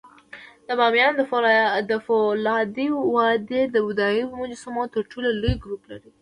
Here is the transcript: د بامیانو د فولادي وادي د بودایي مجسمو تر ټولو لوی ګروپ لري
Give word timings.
د 0.67 0.69
بامیانو 0.79 1.17
د 1.89 1.91
فولادي 2.05 2.87
وادي 3.15 3.61
د 3.69 3.75
بودایي 3.85 4.23
مجسمو 4.39 4.83
تر 4.93 5.01
ټولو 5.11 5.29
لوی 5.41 5.53
ګروپ 5.63 5.81
لري 5.91 6.11